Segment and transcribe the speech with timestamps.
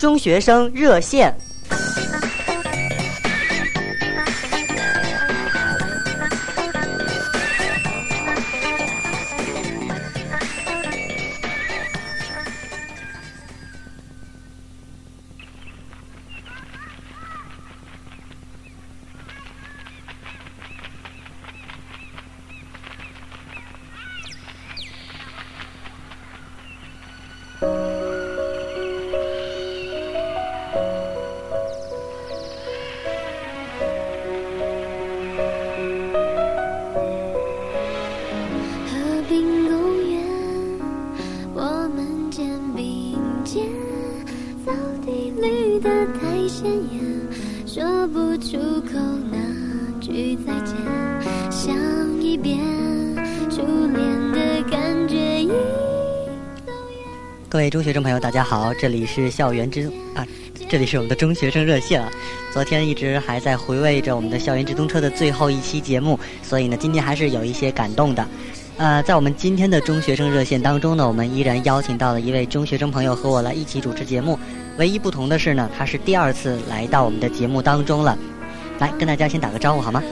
[0.00, 1.36] 中学生热线。
[57.60, 60.26] 各位中学生朋友，大家好，这里是校园之啊，
[60.66, 62.10] 这里是我们的中学生热线啊。
[62.54, 68.26] 昨天一直还在回味着我们的校园直通车的最后一期节目，所以呢，今天还是有一些感动的。
[68.78, 74.38] 呃，在我们今天的中学生热线当中呢，我们依然邀请到了一位中学生朋友和我来一起主持节目。
[74.78, 78.16] 唯一不同的是呢，他是第二次来到我们的节目当中了。
[78.78, 80.02] 来，跟大家先打个招呼好吗？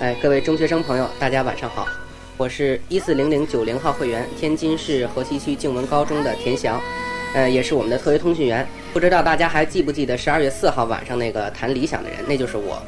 [0.00, 1.88] 哎，各位中学生朋友，大家晚上好，
[2.36, 6.80] 我是一四零零九零号会员，天津市河西区静文高中的田翔，
[7.32, 8.66] 呃，也是我们的特约通讯员。
[8.92, 12.82] 不知道大家还记不记得十二月四号晚上那个谈理想的人，那就是我。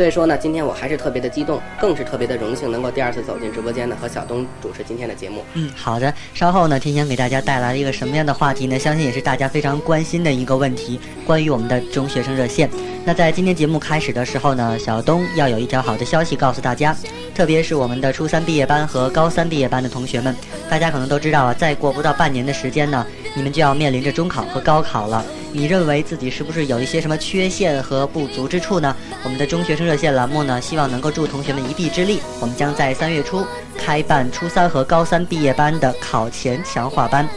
[0.00, 5.44] 所以说呢，今天我还是特别的激动，更是特别的荣幸，能够第二次走进直播间呢，和小东主持今天的节目。
[5.52, 6.10] 嗯，好的。
[6.32, 8.78] 稍后呢，天翔给大家带来了一个什么样的话题呢？
[8.78, 12.70] 相信也是大家非常关心的一个问题，关于我们的中学生热线。
[13.04, 16.96] 那在今天节目开始的时候呢，小东要有一条好的消息告诉大家，
[17.34, 20.34] 特别是我们的初三毕业班和高三毕业班的同学们，
[20.70, 25.24] 大家可能都知道啊，再过不到半年的时间呢，你们就要面临着中考和高考了。
[25.52, 28.94] 你认为自己是不是有一些什么缺陷和不足之处呢？
[29.24, 32.20] 我们的中学生热线栏目呢，希望能够助同学们一臂之力。
[32.40, 33.44] 我们将在三月初
[33.76, 37.28] 开办初三和高三毕业班的考前强化班。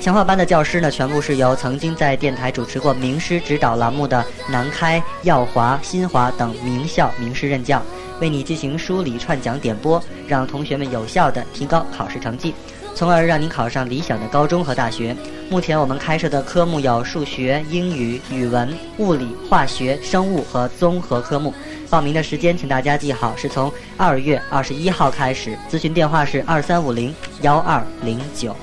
[0.00, 7.82] 强化班的教师呢，全部是由曾经在电台主持过名师指导栏目的南开、耀华、新华等名校名师任教，
[8.20, 12.54] 为你进行梳理、串讲、点播，让同学们有效地提高考试成绩。
[12.98, 15.14] 从而让您考上理想的高中和大学。
[15.48, 21.54] 目前我们开设的科目有数学、英语、语文、物理、化学、生物和综合科目。
[21.88, 25.56] 报名的时间请大家记好，是从二月二十一号开始。
[25.70, 28.54] 咨询电话是二三五零幺二零九，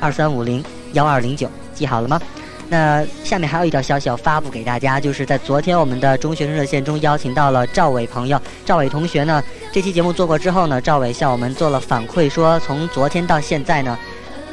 [0.00, 0.64] 二三五零
[0.94, 2.20] 幺二零九，记好了吗？
[2.68, 9.40] 那下面还有一条消息要发布给大家，就是在昨天我们的中学生热线中邀请到了赵伟朋友，赵伟同学呢，
[9.76, 13.98] 这期节目做过之后呢，赵伟向我们做了反馈，说从昨天到现在呢，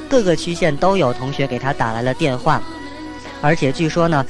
[0.10, 2.62] 各个区县都有同学给他打来了电话，
[3.42, 4.26] 而且据说呢。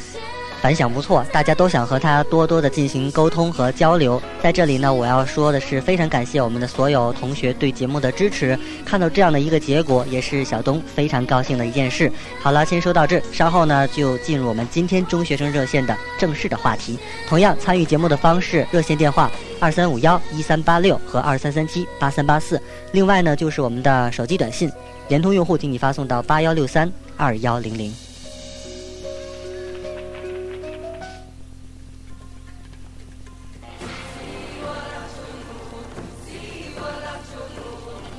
[0.61, 4.21] 反响不错，大家都想和他多多的进行沟通和交流。
[4.41, 8.57] 在这里呢，我要说的是，非常感谢我们的所有同学对节目的支持。
[8.85, 12.09] 看到这样的一个结果，也是小东非常高兴的一件事。
[12.39, 16.97] 好了，先说到这，稍后呢就进入我们今天中学生热线的正式的话题。
[17.27, 19.29] 同样参与节目的方式，热线电话
[19.63, 22.61] 二三五幺一三八六和二三三七八三八四。
[22.91, 24.69] 另外呢，就是我们的手机短信，
[25.07, 27.95] 联通用户请你发送到八幺六三二幺零零。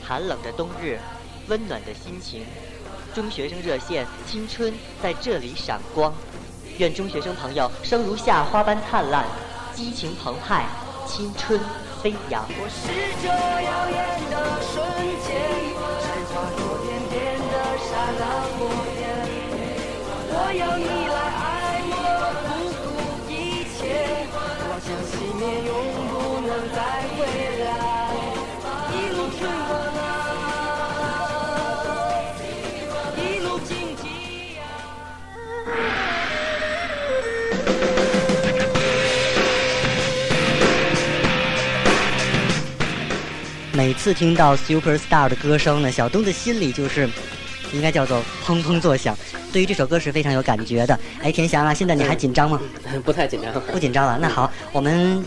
[0.02, 0.98] 寒冷的冬日，
[1.48, 2.42] 温暖的心情，
[3.14, 4.72] 中学生热线，青春
[5.02, 6.10] 在这里闪光。
[6.78, 9.26] 愿中学生朋友生如夏花般灿烂，
[9.74, 10.64] 激情澎湃，
[11.06, 11.60] 青春
[12.02, 12.44] 飞扬。
[12.48, 12.88] 我是
[13.22, 13.98] 这耀眼
[14.30, 14.34] 的
[14.72, 14.72] 瞬
[15.24, 15.28] 间，
[16.00, 17.88] 是划过点点的刹
[18.18, 18.22] 那
[18.56, 18.58] 火
[18.98, 19.02] 焰。
[20.36, 20.84] 我要你
[21.14, 21.23] 来
[43.76, 47.08] 每次听到 Super Star 的歌声呢，小东的心里就是
[47.72, 49.18] 应该叫做砰砰作响。
[49.52, 50.96] 对于这首歌是非常有感觉的。
[51.20, 52.60] 哎，田翔啊，现在你还紧张吗？
[53.04, 53.52] 不太紧张。
[53.72, 54.16] 不紧张了。
[54.22, 55.24] 那好，我们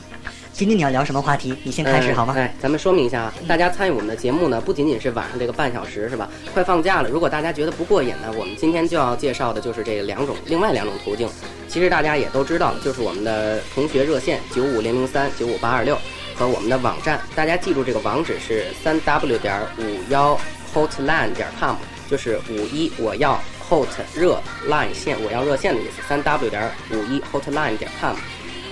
[0.53, 1.53] 今天你要聊什么话题？
[1.63, 2.33] 你先开始好吗？
[2.38, 6.29] 哎，咱们说明一下啊，大家参与我们的节目呢，不仅仅是晚上这个半小时是吧？
[6.53, 11.27] 快放假了，如果大家觉得不过瘾呢，我们今天就要介绍的就是这两种另外两种途径。
[11.67, 15.97] 其实大家也都知道，就是我们的同学热线九五零零三九五八二六
[16.37, 20.39] 和我们的网站，大家记住这个网址是三 w 点五幺
[20.73, 21.75] hotline 点 com，
[22.07, 24.39] 就是五一我要 hot 热
[24.69, 28.15] line 线，我要热线的意思，三 w 点五一 hotline 点 com。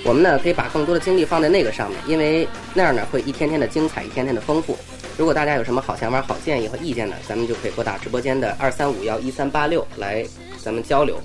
[0.03, 4.77] 我们呢可以把更多的精力放在那个上面，因为那样呢会一天天的精彩，一天天的丰富。
[5.17, 10.23] 如果大家有什么好想法、好建议和意见呢，咱们就可以拨打直播间的二三五幺一三八六来
[10.61, 11.19] 咱们交流。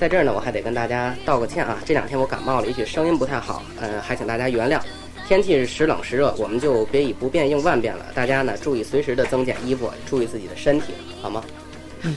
[0.00, 4.80] 在这儿呢，我还得跟大家道个歉啊，这两天我感冒了，也许声音不太好，呃，还请大家原谅。
[5.26, 8.06] 天气是时冷时热，我们就别以不变应万变了。
[8.14, 11.42] 大家呢注意随时的增减衣服，注意自己的身体，好吗？
[12.02, 12.16] 嗯。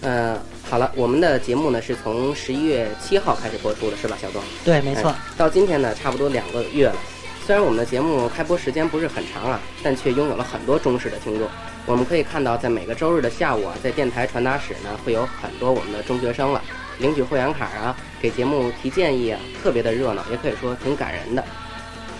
[0.00, 4.42] 呃，好了，我们的节目呢是从十一月七号开始播出的，是吧，小东？
[4.64, 5.16] 对，没错哎。
[5.36, 6.96] 到今天呢，差不多两个月了。
[7.44, 11.46] 虽然我们的节目开播时间不是很长啊，但却拥有了很多忠实的听众。
[11.86, 16.62] 我们可以看到，在每个周日的下午啊，在电台传达室呢，会有很多我们的中学生了，
[16.98, 21.44] 领取会员卡啊，给节目提建议啊，特别的热闹，也可以说挺感人的。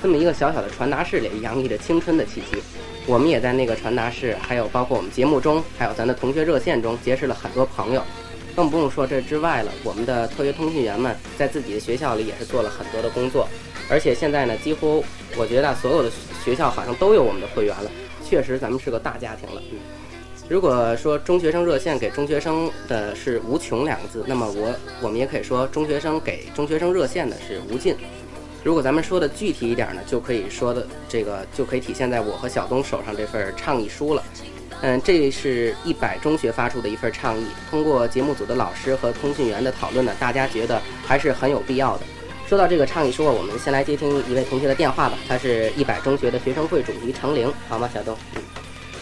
[0.02, 2.62] 这么一个小小的传达室里，洋溢着青春的气息。
[3.06, 8.02] 我们也在那个传达室，还有包括我们节目中，还有咱的同学热线中，结识了很多朋友。
[8.54, 13.48] 更不用说这之外了，我们的特约通讯员们在自己的学校里也是做了很多的工作，
[13.90, 15.04] 而且现在呢，几乎
[15.36, 16.10] 我觉得所有的
[16.44, 17.90] 学校好像都有我们的会员了。
[18.24, 19.62] 确实，咱们是个大家庭了。
[19.70, 19.78] 嗯，
[20.48, 24.72] 如果说中学生热线给中学生的是无穷两个字，那么我
[25.02, 27.96] 我们也可以说中学生给中学生热线的是无尽。
[28.62, 34.22] 如果咱们说的具体一点呢，就可以说的这个就可以体现在我和小东手上这份倡议书了。
[34.82, 37.46] 嗯，这是一百中学发出的一份倡议。
[37.68, 42.04] 通过节目组的老师和通讯员的讨论呢，大家觉得还是很有必要的。
[42.46, 45.18] 说到这个倡议书，我们先来接听一位同学的电话吧。
[45.26, 48.16] 他是一百中学的学生会主席程玲，好吗，小东？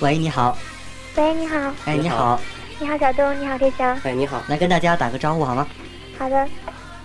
[0.01, 0.57] 喂，你好。
[1.17, 2.41] 喂，你好，哎，你好
[2.81, 3.97] 你好，小东，你好，天翔。
[4.03, 4.43] 哎，你好。
[4.49, 5.65] 来跟大家打个招呼好吗？
[6.19, 6.49] 好的，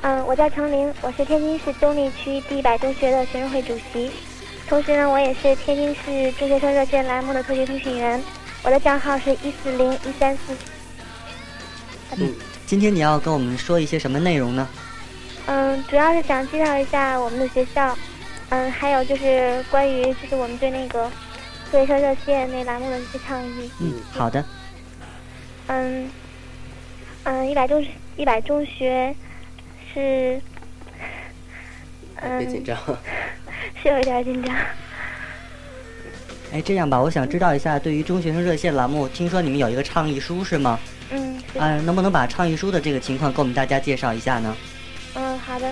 [0.02, 4.10] 嗯，我叫程玲，我是天津市东丽区第一百中学的学生会主席，
[4.68, 8.20] 同时呢，我也是天津市中学生热线栏目的特约通讯员，
[8.64, 10.56] 我的账号是一四零一三四。
[12.18, 12.34] 嗯，
[12.66, 14.68] 今天你要跟我们说一些什么内容呢？
[15.46, 17.96] 嗯，主要是想介绍一下我们的学校，
[18.50, 21.08] 嗯，还有就是关于就是我们对那个
[21.72, 23.72] 特学生热线那栏目的一些倡议。
[23.80, 24.44] 嗯，好的。
[25.68, 26.10] 嗯，
[27.24, 27.86] 嗯，一百中
[28.18, 29.16] 一百中学
[29.94, 30.42] 是，
[32.16, 32.76] 嗯，别紧张。
[33.82, 34.56] 是有一点紧张。
[36.52, 40.80] 哎，这样吧，我想知道一下，对于中学生热线栏目，听说你们有一个倡议书是吗？
[41.12, 44.58] 嗯，是啊、能不能把倡议书的这个情况给我们大家介绍一下呢？
[45.14, 45.72] 嗯，好的。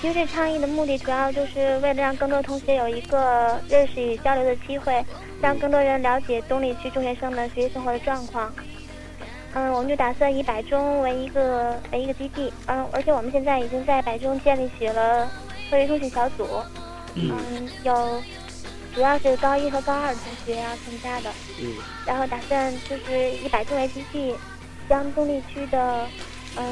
[0.00, 5.04] 嗯，其实这倡议的目的主要就是为了让更多同学有一个认识与交流的机会，
[5.40, 8.52] 让更多人了解东丽区中学生的学习生活的状况。
[9.52, 15.26] 嗯，我们就打算以百中为一个为一个基地，嗯，而且我们现在已经在百中建立起了
[15.68, 16.46] 科学通讯小组，
[17.14, 17.30] 嗯。
[17.30, 18.22] 嗯，有
[18.94, 21.30] 主要是高一和高二的同学要参加的，
[21.60, 21.74] 嗯。
[22.06, 24.34] 然后打算就是以百中为基地，
[24.88, 26.06] 将东丽区的
[26.56, 26.64] 嗯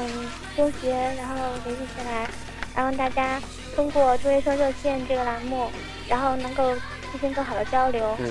[0.55, 1.35] 中学然后
[1.65, 2.29] 联系起来，
[2.75, 3.41] 然后大家
[3.75, 5.69] 通过中学生热线这个栏目，
[6.07, 6.73] 然后能够
[7.11, 8.15] 进行更好的交流。
[8.19, 8.29] 嗯。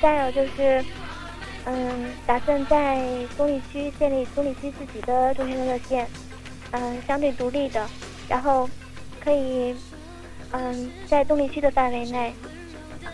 [0.00, 0.84] 再有就是，
[1.64, 3.00] 嗯，打算在
[3.36, 6.08] 东丽区建立东丽区自己的中学生热线，
[6.72, 7.88] 嗯，相对独立的，
[8.28, 8.68] 然后
[9.22, 9.76] 可以，
[10.50, 12.34] 嗯，在东丽区的范围内，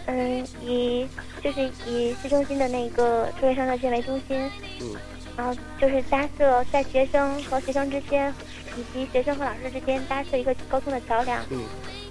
[0.07, 1.07] 嗯，以
[1.43, 4.97] 就是以市中心的那个中学生热线为中心，嗯。
[5.37, 8.35] 然后就是搭设在学生和学生之间，
[8.79, 11.45] 以及学生和老师之间搭设一个沟通的桥梁。
[11.51, 11.65] 嗯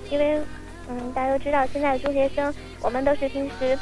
[0.10, 0.40] 因为，
[0.90, 3.78] 嗯，大家都知道，现在的中学生，我们都是平时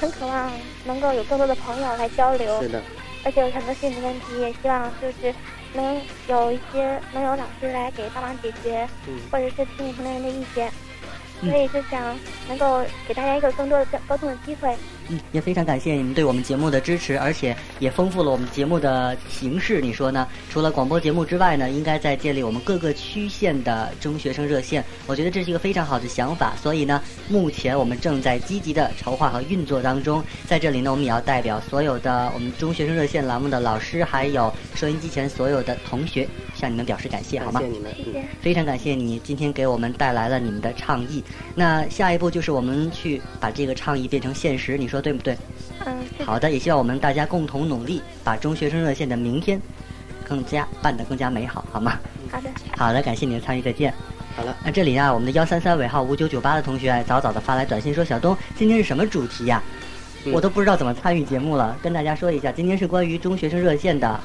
[0.00, 0.50] 很渴望
[0.84, 2.82] 能够有更多的朋友来交流是，的。
[3.24, 5.34] 而且有很多心理问题，也希望就是
[5.72, 10.68] 能有一些能有老师来给帮忙解决，嗯或者是听取同龄人的意见。
[11.42, 12.14] 嗯所以就想
[12.48, 14.76] 能够给大家一个更多的交沟通的机会。
[15.10, 19.80] 嗯，也非常感谢你们对我们节目的支持，而且也丰富了我们节目的形式。
[19.80, 20.26] 你说呢？
[20.48, 24.84] 除了广播节目之外呢，应该在建立我们各个区县的中学生热线。
[25.06, 26.54] 我觉得这是一个非常好的想法。
[26.62, 30.22] 所以呢，目前我们正在积极的筹划和运作当中。
[30.46, 37.76] 在这里呢，我们也要代表所有的我们中学生热线栏目的老师，还有收音机前所有的同学，向你们表示感谢，好吗感谢？
[37.76, 37.92] 你们。
[37.98, 38.24] 嗯谢谢。
[38.40, 41.22] 非常感谢你今天给我们带来了你们的倡议。
[41.54, 45.36] 那下一步就是我们去把这个倡议变成现实，你说对不对？
[45.86, 49.60] 嗯，好的，也希望我们大家共同努力，把中学生热线的明天
[50.28, 51.98] 更加办得更加美好，好吗？
[52.30, 53.92] 好的，好的，感谢你的参与，再见。
[54.36, 59.62] 好了，那这里啊，我们的幺三三尾号五九九八的同学早早的发来短信说：“小东，今天是什么主题呀、
[60.24, 64.20] 嗯我都不知道怎么参与节目了，跟大家说一下，今天是关于中学生热线的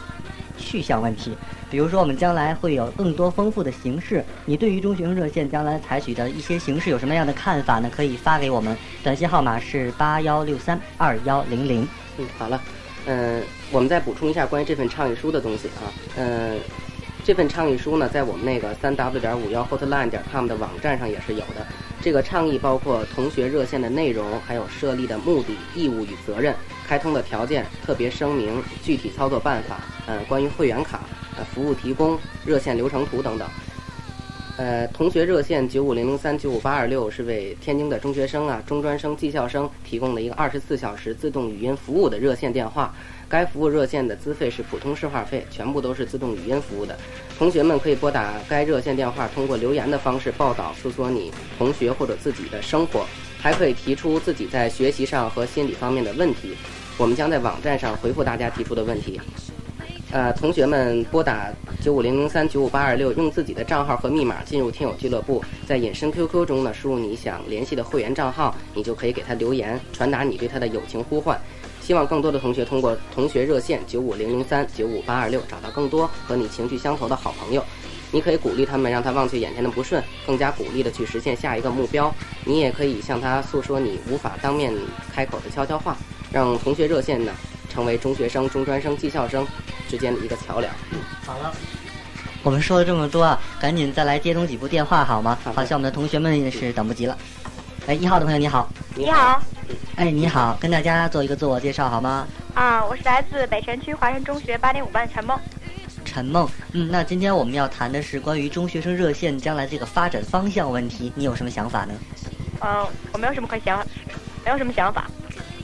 [0.66, 1.38] 去向问题。
[1.70, 7.90] 比如说，我们将来会有更多丰富的形式，你对于中学生热线将来采取的一些形式有什么样的看法呢？
[7.96, 11.88] 可以发给我们，短信号码是八幺六三二幺零零。
[12.18, 12.60] 嗯，好了。
[13.08, 15.86] 嗯，我们再补充一下关于这份倡议书的东西啊。
[16.18, 16.58] 嗯，
[17.24, 21.66] 这份倡议书呢，在我们那个三 w 点五幺 hotline 点 com 的网站上也是有的。
[22.02, 26.56] 这个倡议包括同学热线的内容，还有设立的目的、义务与责任、
[26.88, 31.02] 开通的条件、特别声明、具体操作办法，呃，关于会员卡、
[31.38, 33.48] 呃，服务提供、热线流程图等等。
[34.58, 42.94] 呃，同学热线九五零零三九五八二六是为天津的中学生啊、中专生、技校生提供的一个二十四小时自动语音服务的热线电话。
[43.28, 46.98] 该服务热线的资费是普通市话费，全部都是自动语音服务的。
[47.38, 53.06] 同学们可以拨打该热线电话，通过留言的方式报道、诉说你同学或者自己的生活，
[53.40, 56.56] 还可以提出自己在学习上和心理方面的问题。
[56.98, 59.20] 我们将在网站上回复大家提出的问题。
[60.12, 61.52] 呃，同学们拨打
[61.82, 71.38] 九五零零三九五八二六，用自己的账号和密码进入听友俱乐部，在隐身 QQ 中呢，输入你想联系的会员账号，你就可以给他留言，传达你对他的友情呼唤。
[71.82, 77.64] 希望更多的同学通过同学热线九五零零三九五八二六找到更多和你情绪相投的好朋友。
[78.16, 82.10] 你可以鼓励他们，让他忘却眼前的不顺，更加鼓励的去实现下一个目标。
[82.46, 84.74] 你也可以向他诉说你无法当面
[85.14, 85.98] 开口的悄悄话，
[86.32, 87.34] 让同学热线呢
[87.70, 89.46] 成为中学生、中专生、技校生
[89.90, 90.74] 之间的一个桥梁。
[91.26, 91.54] 好了，
[92.42, 95.38] 我们说了这么多啊，赶紧再来接通几部电话好吗？
[95.44, 97.18] 好像我们的同学们也是等不及了。
[97.86, 99.44] 哎，一号的朋友你好，你你好，
[99.98, 102.26] 哎你好，跟大家做一个自我介绍好吗？
[102.54, 105.38] 啊，我是来自北城区华山中学八点五班的陈梦。
[106.06, 111.94] 陈梦，嗯，那今天我们要谈的是关于中学生热线将来这个发展方向问题，你有什么想法呢？
[112.62, 113.86] 嗯，我没有什么可想，
[114.46, 115.10] 没有什么想法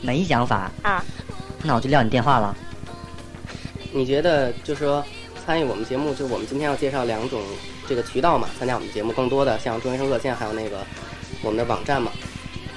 [0.01, 1.05] 没想法，啊。
[1.63, 2.55] 那我就撂你电话了。
[3.93, 5.05] 你觉得就是说
[5.45, 7.41] 参与我们节目，就我们今天要介绍两种
[7.88, 10.79] 这个渠道嘛，参加我们节目更多的像中学生热线，还有那个
[11.43, 12.12] 我们的网站嘛，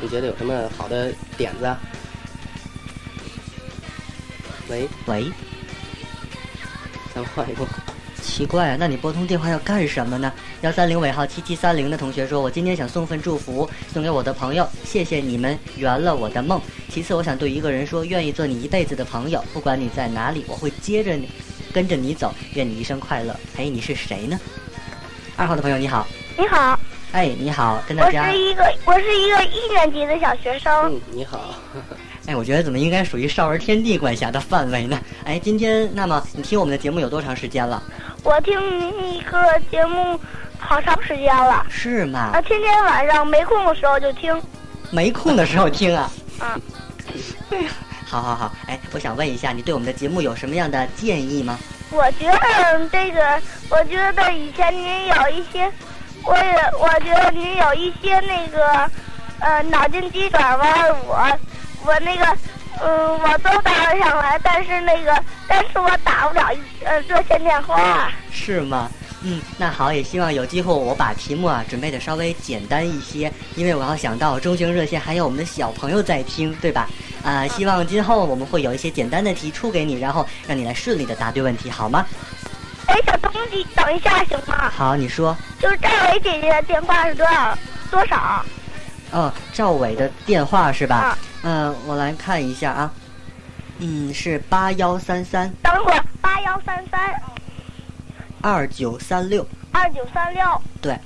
[0.00, 1.80] 你觉得有什么好的点子啊？
[4.68, 5.30] 喂，喂，
[8.22, 10.32] 奇怪啊，那你拨通电话要干什么呢？
[10.62, 16.60] 幺三零尾号七七三零的同学说，我今天想送份祝福送给我的朋友，谢谢你们圆了我的梦。
[16.88, 21.28] 其次，我想对一个人说，愿意做你一辈子的朋友，不管你在哪里，我会接着你，
[21.72, 23.38] 跟着你走，愿你一生快乐。
[23.58, 24.40] 哎，你是谁呢？
[25.36, 26.06] 二号的朋友你好，
[26.38, 26.78] 你好，
[27.12, 30.72] 哎，你好，跟大我是，一个我是一个一年级的小学生。
[30.90, 31.54] 嗯，你好，
[32.26, 34.98] 哎，我觉得怎么应该属于少儿天地管辖的范围呢？
[35.24, 37.82] 哎，今天那么你听我们的节目有多长时间了？
[38.22, 38.58] 我听
[39.12, 39.38] 一个
[39.70, 40.18] 节目
[40.58, 42.40] 好长时间了，是吗啊，？
[42.40, 44.34] 天天晚上没空的时候就听。
[44.90, 46.10] 没空的时候听啊。
[46.38, 46.58] 啊，
[48.06, 51.58] 好好好，哎，我想问一下，你对我们的节目有什么样的建议吗？
[51.90, 55.70] 我觉得这个，我觉得以前您有一些，
[56.24, 58.90] 我也我觉得您有一些那个，
[59.40, 61.38] 呃，脑筋急转弯，我
[61.84, 62.24] 我那个，
[62.80, 66.50] 嗯、我都答得上来，但是那个，但是我打不了
[66.84, 68.10] 呃热线电话。
[68.32, 68.90] 是吗？
[69.26, 76.86] 嗯，那好，也希望有机会我把题目啊准备的稍微简单一些，因为我要想到中型热线还有我们的小朋友在听，对吧？
[77.22, 82.04] 啊、希望今后我们会有一些简单的题出给你，然后让你来顺利的答对问题，好吗？
[82.86, 84.70] 哎，小东，西等一下行吗？
[84.76, 85.34] 好，你说。
[85.58, 87.58] 就是赵伟姐姐的电话是多少
[87.90, 88.44] 多少？
[89.10, 91.18] 哦，赵伟的电话是吧啊？
[91.44, 92.92] 嗯、我来看一下啊。
[93.78, 97.22] 嗯，是八幺三三等会儿八幺三三
[98.40, 100.62] 二九三六，二九三六。
[100.80, 100.96] 对，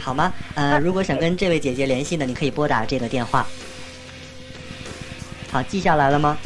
[0.00, 0.32] 好吗？
[0.54, 3.46] 呃，如果想跟这位姐姐联系呢，你可以拨打这个电话。
[5.52, 6.36] 好，记下来了吗？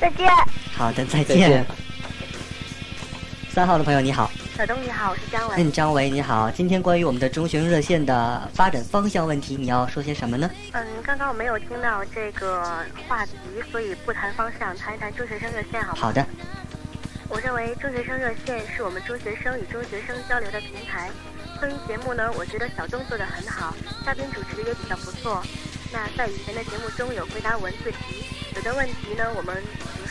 [0.00, 0.28] 再见。
[0.74, 1.64] 好的，再再见。
[3.50, 4.30] 三号的朋友你好，
[4.62, 5.56] 小东你好，我是张伟。
[5.58, 10.48] 嗯，张伟你好，今天关于我们的中学生热线的发展方向问题，你要说些什么呢？
[10.70, 12.62] 嗯，刚刚我没有听到这个
[13.08, 13.32] 话题，
[13.72, 15.98] 所以不谈方向，谈一谈中学生热线好吗？
[16.00, 16.24] 好的，
[17.28, 21.10] 我认为中学生热线是我们中学生与中学生交流的平台。
[21.58, 23.74] 关于节目呢，我觉得小东做的很好，
[24.06, 25.42] 嘉宾主持也比较不错。
[25.92, 29.56] 那在以前的节目中有回答文字题，有的问题呢我们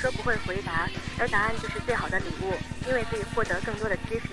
[0.02, 0.90] 说不会回答，
[1.20, 2.54] 而答案就是最好的礼物，
[2.90, 4.30] 因为可以获得更多的知识。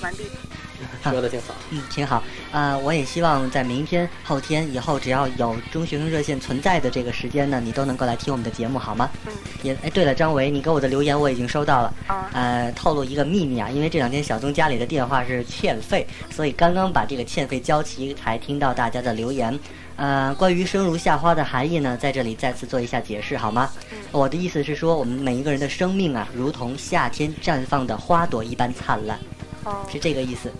[0.00, 0.30] 完毕。
[1.02, 1.54] 说的挺好。
[1.70, 2.22] 嗯，挺好。
[2.52, 9.10] 啊、我也希望在明天、后天、以后，只要有中学生热线存在的这个时间呢，你都能够来听我们的节目，好吗？
[9.26, 9.32] 嗯。
[9.64, 11.94] 也哎，对了，张维，你给我的留言我已经收到了。
[12.08, 19.58] 哦呃，透露一个秘密啊，因为这两天小东家里的电话是欠费，所以刚刚把这个欠费交齐，才听到大家的留言。
[19.96, 23.68] 呃，关于生如夏花的含义呢，在这里再次做一下解释，好吗？
[24.10, 29.18] 我的意思是说，我们每一个人的生命啊，如同夏天绽放的花朵一般灿烂，
[29.64, 30.50] 哦，是这个意思，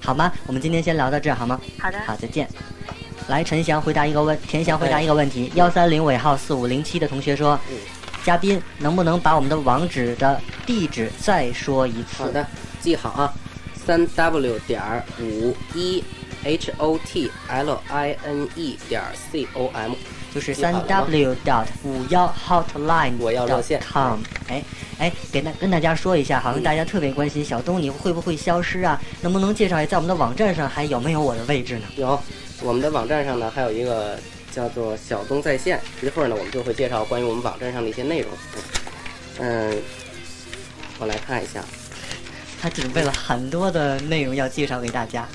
[0.00, 0.32] 好吗？
[0.46, 1.60] 我们今天先聊到这儿，好吗？
[1.80, 1.98] 好的。
[2.06, 2.48] 好，再见。
[3.28, 5.50] 来，陈翔回答一个问，田翔回答一个问题。
[5.56, 7.76] 幺三零尾号四五零七的同学说，嗯
[8.24, 12.22] 嘉宾能不能把我们的网址的地址再说一次？
[12.22, 12.46] 好的，
[12.80, 13.32] 记好啊，
[13.74, 16.02] 三 w 点儿五一
[16.44, 19.92] h o t l i n e 点儿 c o m。
[20.36, 24.18] 就是三 w dot 五幺 hotline 我要热线 com。
[24.48, 24.62] 哎
[24.98, 29.00] 哎，给大跟大家说一下，好像大家特别关心小东你会不会消失啊？
[29.22, 31.86] 能不能介绍一下在我们的网站上还有没有我的位置呢？
[31.96, 32.22] 有，
[32.62, 34.18] 我们的网站上呢还有一个
[34.52, 38.30] 叫做“小东在线”，一会儿呢我们就会介绍关于我们网站上的一些内容。
[39.38, 39.74] 嗯，
[40.98, 41.64] 我来看一下。
[42.60, 45.26] 他准备了很多的内容要介绍给大家。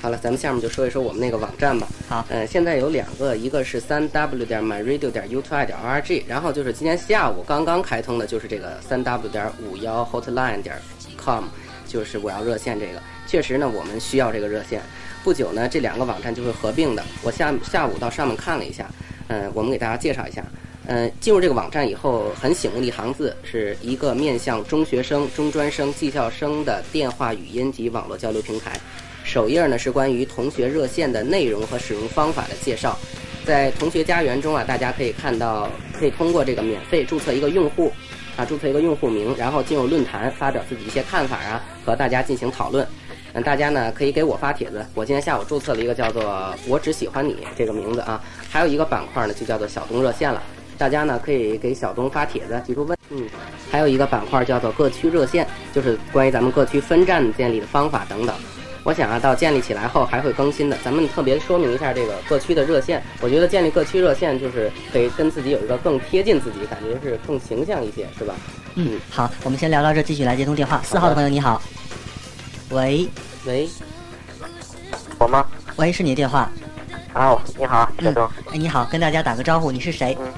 [0.00, 1.86] 好了，咱们下面就说一说我们那个网站吧。
[2.08, 10.74] 好呃，现在有两个，一个是三 w 点 myradio 点 u 2 i 点 org，然后就是今天下午刚刚开通的，就是这个三 w 点五幺 hotline 点
[11.22, 11.44] com，
[11.86, 13.00] 就是我要热线这个。
[13.26, 14.80] 确实呢，我们需要这个热线。
[15.22, 17.04] 不久呢，这两个网站就会合并的。
[17.22, 18.90] 我下下午到上面看了一下，
[19.28, 20.42] 嗯、我们给大家介绍一下。
[20.86, 28.72] 嗯、进入这个网站以后，很醒目的一行字，是一个面向中学生、中专生、技校生的电话语音及网络交流平台。
[29.24, 32.98] 首页呢是关于同学热线的内容和使用方法的介绍。
[33.44, 37.92] 在同学家园中啊，大家可以看到，可以通过这个免费注册一个用户，
[38.36, 42.86] 啊，注册一个用户名，然后进入论坛发表自己一些看法啊，和大家进行讨论。
[43.32, 50.42] 嗯，大家呢可以给我发帖子，我今天下午注册了一个叫做“我只喜欢你”这个名字啊，还有一个板块呢就叫做“小东热线”了。
[50.76, 53.24] 大家呢可以给小东发帖子，提出问，嗯，
[53.70, 58.34] 还有一个板块叫做“各区热线”，就是关于咱们各区分站建立的方法等等。
[58.82, 60.76] 我想啊，到建立起来后还会更新的。
[60.82, 63.02] 咱们特别说明一下这个各区的热线。
[63.20, 68.34] 我觉得建立各区热线就是可以跟自己有一个更贴近自己，感觉是更形象一些，是吧？
[68.76, 70.80] 嗯，好，我们先聊到这，继续来接通电话。
[70.82, 71.60] 四号的朋友你好，
[72.70, 73.06] 喂
[73.44, 73.68] 喂，
[75.18, 75.46] 我吗？
[75.76, 76.50] 喂，是你的电话。
[77.14, 80.16] 哦，你好，小嗯东，，哎，你好，跟大家打个招呼，你是谁？
[80.20, 80.32] 嗯，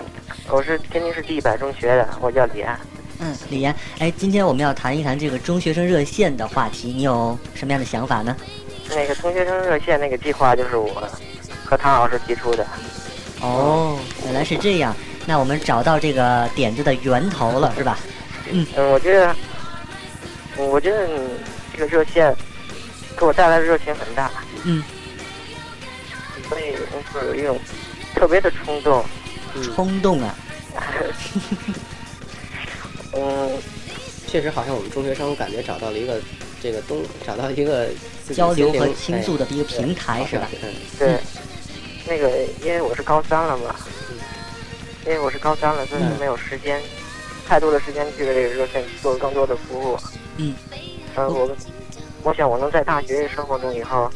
[0.49, 2.79] 我是天津市第一百中学的，我叫李安。
[3.23, 3.75] 嗯，李岩。
[4.01, 8.37] 哎，今天我们要谈一谈这个中学生热线的话题，你有什么样的想法呢？
[8.91, 11.09] 那个中学生热线那个计划就是我
[11.65, 12.67] 和唐老师提出的。
[13.41, 14.95] 哦，原来是这样。
[15.25, 17.97] 那我们找到这个点子的源头了，是吧？
[18.51, 19.33] 嗯，我觉得，
[20.59, 21.21] 嗯我觉得你
[21.73, 22.35] 这个热线
[23.17, 24.29] 给我带来的热情很大，
[24.65, 24.83] 嗯，
[26.49, 27.57] 所以就是有一种
[28.17, 29.05] 特别的冲动。
[29.55, 30.35] 嗯，冲动啊，
[33.13, 33.51] 嗯，
[34.27, 36.21] 确实好像我们中学生感觉找到了一个
[36.63, 37.89] 这个东，找到一个
[38.35, 40.49] 交流和倾诉的一个平台，是吧？？
[40.53, 41.19] 哎嗯，对，
[42.07, 42.31] 那个
[42.65, 43.75] 因为我是高三了嘛，
[45.05, 46.81] 因为我是高三了，所以嗯没有时间，
[47.47, 49.99] 太多的时间去为这个热线做更多的服务。
[50.39, 50.55] 嗯，
[51.17, 51.57] 嗯，我
[52.23, 54.11] 我想我能在大学生活中以后，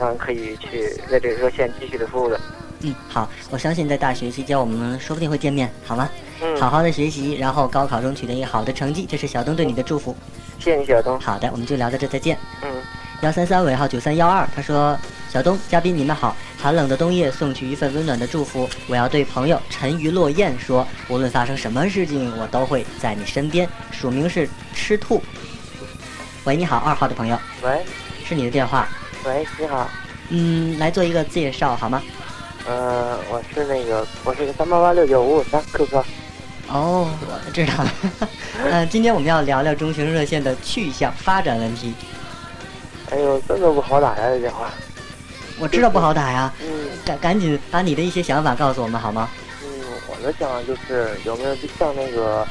[0.00, 2.40] 嗯，可以去为这个热线继续的服务的。
[2.80, 6.08] 嗯，好，我相信在大学期间我们说不定会见面，好吗？
[6.42, 10.16] 嗯，好，好的学习，然后高考中取得一个好的成绩，这是小东对你的祝福。
[10.58, 11.18] 谢谢你，小东。
[11.20, 12.38] 好的，我们就聊到这，再见。
[12.62, 12.70] 嗯，
[13.20, 14.98] 幺三三尾号九三幺二，他说
[15.30, 18.68] ：“小东，嘉宾你们好，寒冷的冬夜送去一份温暖的祝福。
[18.86, 25.22] 我要对朋友沉鱼落雁说，无论发生什么事情，我都会在你身边。”署名是吃兔。
[26.44, 27.84] 喂，你好，二号的朋友，喂
[28.24, 28.88] 是你的电话。
[29.26, 29.86] 喂，你好。
[30.30, 32.02] 嗯，来做一个介绍好吗？
[32.66, 36.02] 呃，我是那个，我是三八八六九五五三 QQ。
[36.72, 37.92] 哦，我知道了。
[38.64, 41.92] 嗯、 今天我们要聊聊中学热线的去向发展问题。
[43.10, 44.70] 哎呦，真的不好打呀，这电话。
[45.58, 46.68] 我知道不好打呀，嗯
[47.04, 49.28] 赶赶紧把你的一些想法告诉我们好吗？
[49.64, 49.68] 嗯，
[50.08, 52.46] 我的想法就是有没有就像那个，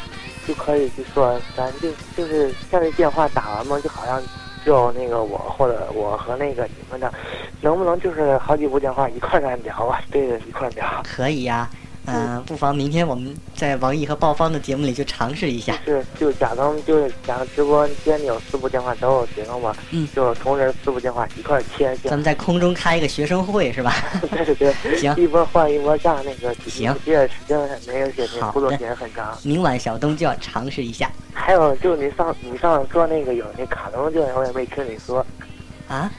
[0.48, 4.22] 就可以就说咱就就是像这电话打完嘛，就好像
[4.66, 7.12] 只有那个我或者我和那个你们的，
[7.62, 9.98] 能不能就是好几部电话一块儿来聊啊？
[10.12, 10.86] 对着一块儿聊。
[11.04, 11.68] 可以呀、
[12.12, 15.78] 嗯、不妨明天我们在王毅和鲍方的节目里就尝试一下。
[15.86, 23.94] 是，就假装就是假装直播间里有四部电话都有学生嘛，嗯就同时四部电话一块儿切咱，们在空中开一个学生会是吧？
[24.32, 29.38] 对对 对，行一波换一波炸，那个行这个时间那个写那好互动的时间很长。
[29.44, 35.26] 明晚小东就要尝试一下还有就是你上你上次说那个有那卡通就我也没听你说，
[35.88, 36.12] 啊。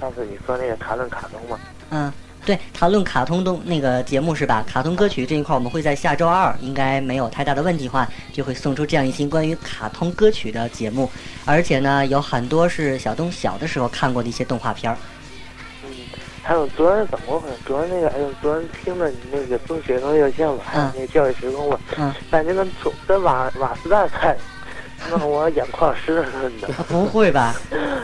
[0.00, 1.58] 上次你说那个谈论卡通嘛，
[1.90, 2.12] 嗯，
[2.46, 4.64] 对，谈论卡通动那个节目是吧？
[4.68, 11.10] 卡通歌曲这一块，我们会在下周二，应该没有太大的问题的话，就会送出这样一期关于卡通歌曲的节目。
[11.44, 14.96] 而且呢，有很多是小东小的时候看过的一些动画片儿。
[15.84, 15.90] 嗯，
[16.44, 17.54] 还有昨天怎么回事？
[17.66, 24.36] 昨天那个哎呦，昨天听了你那个中学生热线嘛，还有那个教育时空嘛，嗯，感觉跟从跟瓦瓦斯蛋菜，
[25.10, 27.54] 那我眼眶湿润的，啊 不会吧？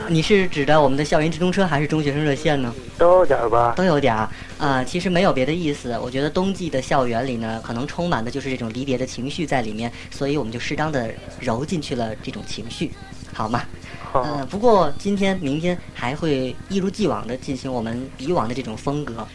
[0.08, 2.72] 你是指的我们的校园直通车还是中学生热线呢？
[2.98, 3.72] 都有点儿吧。
[3.76, 5.98] 都有点儿啊、其实没有别的意思。
[6.00, 11.10] 我觉得冬季的校园里呢，可能充满的就是这种离别的情绪在里面，所以我们就适当的
[11.40, 12.92] 揉进去了这种情绪，
[13.32, 13.62] 好吗？
[14.12, 19.26] 好嗯、不过今天、明天还会一如既往的进行我们以往的这种风格，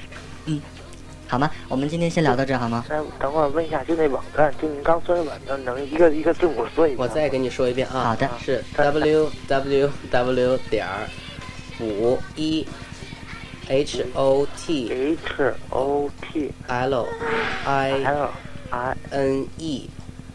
[0.45, 0.61] 嗯，
[1.29, 1.51] 好吗？
[1.67, 2.85] 我们今天先聊到这儿好吗？
[2.89, 7.03] 哎，等会儿问一下，就那网站，就您刚说的网站，能一个一个字母说一遍吗？
[7.03, 11.07] 我再给你说一遍啊，好的是 w w w 点儿
[11.81, 12.65] 五一
[13.67, 17.07] h o t H O T l
[17.65, 18.29] i L
[18.69, 19.89] I n e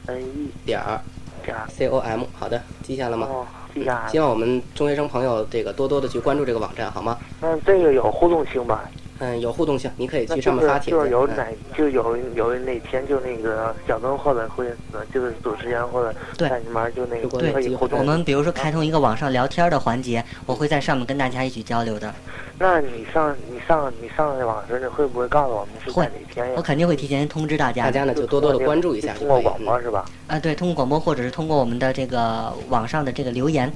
[0.07, 1.01] N E 点儿
[1.43, 2.25] 点儿 c o m。
[2.35, 3.27] 好的，记下了吗？
[3.31, 7.19] 哦，记下来希望我们中学生朋友这个多多的去关注这个网站，好吗？
[7.41, 8.85] 那这个有互动性吧？
[9.23, 17.77] 嗯，有互动性，你可以去上面发帖就是有哪就有有哪天就那个小灯或者会呃就是主持人或者对在里面就那个对。
[17.97, 22.13] 我们比如说开通一个网上聊天的环节，我会在上面跟大家一起交流的。
[22.59, 26.55] 那你上你上你上那网时，你会不会告诉我们是会在哪天呀？
[26.57, 27.85] 我肯定会提前通知大家。
[27.85, 30.05] 大家呢就多多的关注一下通过广播是吧？
[30.27, 33.73] 啊，对，通过广播或者是通过我们的这个网上的这个留言，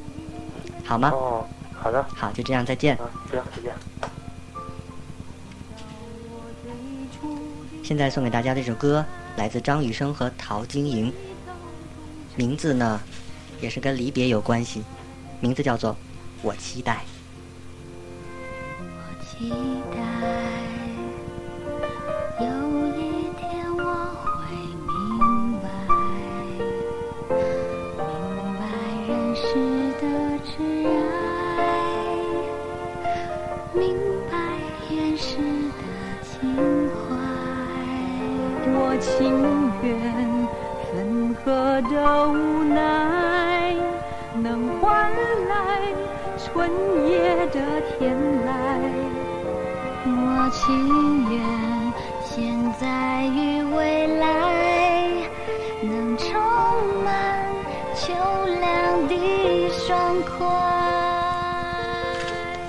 [0.84, 1.10] 好吗？
[1.14, 2.96] 哦，好的，好，就这样，再见。
[2.96, 3.72] 啊，行，再见。
[7.86, 11.12] 现在送给大家这首歌来自张雨生和陶晶莹，
[12.34, 13.00] 名字呢
[13.60, 14.82] 也是跟离别有关系，
[15.38, 15.92] 名字叫做
[16.42, 16.94] 《我期待》。
[18.80, 19.50] 我期
[19.94, 20.45] 待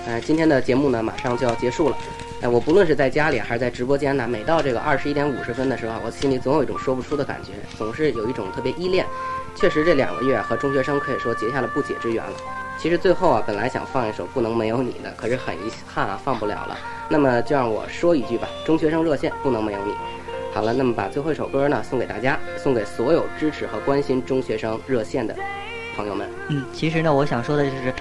[0.07, 1.97] 呃，今天的节目呢，马上就要结束了。
[2.41, 9.05] 哎，我不论是在家里还是在直播间呢，每到这个二十一点五十分的时候，我心里总有一种说不出的感觉，总是有一种特别依恋。
[9.53, 12.31] 确实，这两个月和中学生可以说结下了不解之缘了。
[12.77, 16.77] 其实最后啊，本来想放一首《不能没有你》的，可是很遗憾啊，放不了了。
[17.09, 19.93] 那么就让我说一句吧，中学生热线不能没有你。
[20.53, 25.35] 好了，那么把最后一首歌呢送给大家，送给所有支持和关心中学生热线的
[25.97, 26.29] 朋友们。
[26.47, 27.93] 嗯，其实呢，我想说的就是，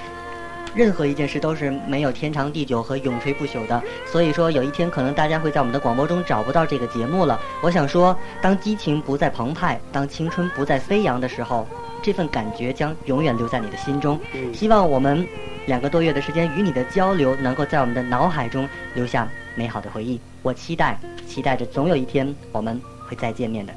[0.76, 3.82] 任何一件事都是没有天长地久和永垂不朽的。
[4.04, 7.40] 所以说，有一天可能大家会在我们的广播中找不到这个节目了。
[7.62, 11.66] 我想说，当激情不再澎湃，当青春不再飞扬的时候，
[12.02, 14.20] 这份感觉将永远留在你的心中。
[14.34, 15.26] 嗯希望我们
[15.64, 20.20] 两个多月的时间与你的交流，能够在我们的脑海中留下美好的回忆。
[20.42, 23.72] 我期待，期待着总有一天我们会再见面的。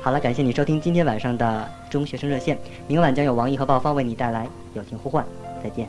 [0.00, 5.24] 好了，感谢你收听今天晚上的中学生热线，明晚将有王毅和鲍方为你带来友情呼唤，
[5.62, 5.86] 再见。